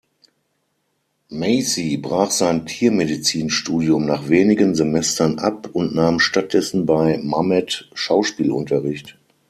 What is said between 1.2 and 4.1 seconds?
Macy brach sein Tiermedizin-Studium